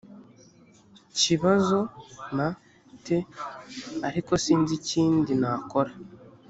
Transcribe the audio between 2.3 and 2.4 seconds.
m